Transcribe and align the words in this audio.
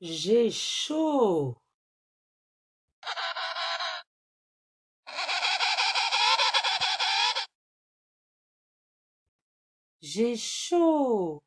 J'ai 0.00 0.50
chaud. 0.50 1.56
J'ai 10.02 10.36
chaud. 10.36 11.42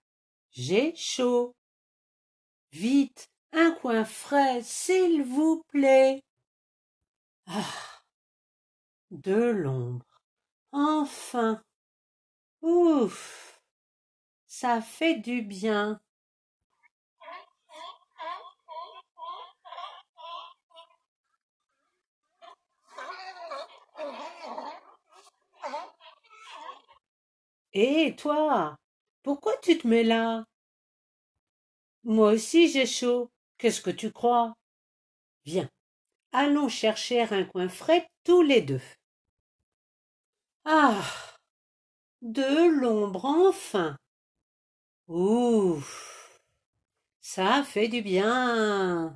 J'ai 0.52 0.96
chaud. 0.96 1.56
Vite, 2.72 3.30
un 3.52 3.72
coin 3.72 4.04
frais, 4.04 4.64
s'il 4.64 5.24
vous 5.24 5.64
plaît. 5.70 6.24
Ah. 7.46 8.02
De 9.12 9.52
l'ombre. 9.52 10.22
Enfin. 10.72 11.64
Ouf. 12.62 13.62
Ça 14.48 14.82
fait 14.82 15.20
du 15.20 15.44
bien. 15.44 16.02
Hé, 27.74 28.16
toi, 28.16 28.76
pourquoi 29.24 29.56
tu 29.58 29.78
te 29.78 29.88
mets 29.88 30.04
là? 30.04 30.44
Moi 32.04 32.32
aussi 32.34 32.68
j'ai 32.70 32.86
chaud. 32.86 33.30
Qu'est-ce 33.58 33.82
que 33.82 33.92
tu 33.92 34.12
crois? 34.12 34.54
Viens, 35.46 35.70
allons 36.32 36.70
chercher 36.70 37.22
un 37.22 37.44
coin 37.44 37.70
frais 37.70 38.08
tous 38.24 38.42
les 38.42 38.62
deux. 38.62 38.82
Ah 40.66 41.36
De 42.22 42.70
l'ombre 42.80 43.26
enfin 43.26 43.98
Ouf 45.08 46.40
Ça 47.22 47.64
fait 47.64 47.88
du 47.88 48.02
bien 48.02 49.16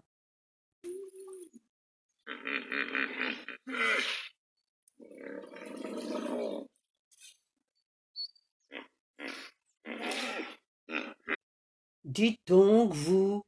Dites 12.14 12.46
donc, 12.46 12.94
vous, 12.94 13.42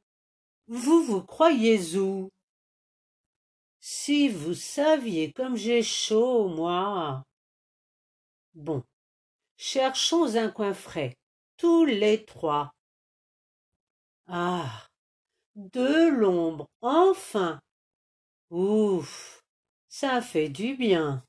vous 0.66 1.04
vous 1.04 1.22
croyez 1.22 1.96
où? 1.96 2.30
Si 3.78 4.28
vous 4.28 4.54
saviez 4.54 5.32
comme 5.32 5.54
j'ai 5.56 5.84
chaud, 5.84 6.48
moi. 6.48 7.22
Bon, 8.54 8.82
cherchons 9.56 10.34
un 10.34 10.50
coin 10.50 10.74
frais, 10.74 11.14
tous 11.56 11.84
les 11.84 12.24
trois. 12.24 12.72
Ah, 14.26 14.88
de 15.54 16.08
l'ombre, 16.08 16.66
enfin. 16.80 17.60
Ouf, 18.50 19.44
ça 19.88 20.20
fait 20.20 20.48
du 20.48 20.74
bien. 20.74 21.24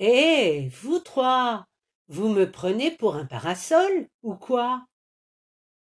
Eh, 0.00 0.68
vous 0.80 1.00
trois, 1.00 1.66
vous 2.08 2.28
me 2.28 2.50
prenez 2.50 2.90
pour 2.92 3.16
un 3.16 3.26
parasol 3.26 4.08
ou 4.22 4.34
quoi? 4.36 4.86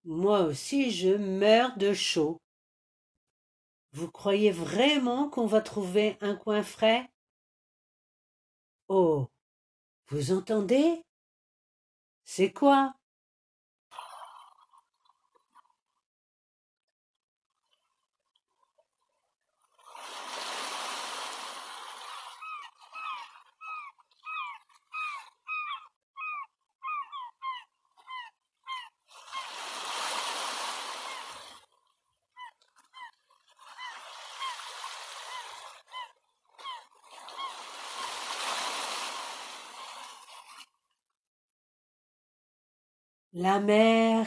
Moi 0.04 0.42
aussi 0.42 0.90
je 0.90 1.08
meurs 1.16 1.76
de 1.78 1.92
chaud. 1.94 2.40
Vous 3.92 4.10
croyez 4.10 4.50
vraiment 4.50 5.30
qu'on 5.30 5.46
va 5.46 5.62
trouver 5.62 6.18
un 6.20 6.34
coin 6.34 6.62
frais? 6.62 7.08
Oh, 8.88 9.26
vous 10.08 10.32
entendez? 10.32 11.02
C'est 12.24 12.52
quoi? 12.52 12.94
La 43.34 43.58
mer. 43.60 44.26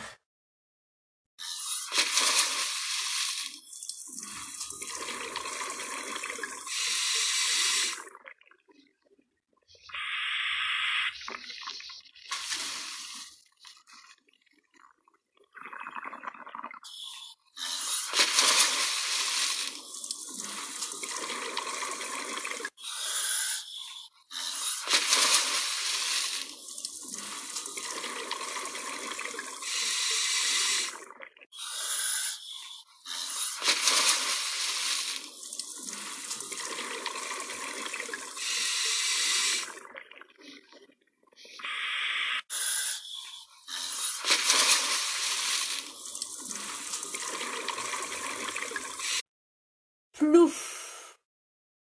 Plouf! 50.25 51.19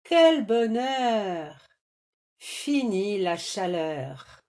Quel 0.02 0.44
bonheur! 0.46 1.64
Fini 2.38 3.18
la 3.18 3.36
chaleur 3.36 4.42